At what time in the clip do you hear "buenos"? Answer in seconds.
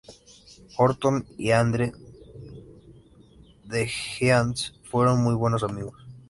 5.35-5.61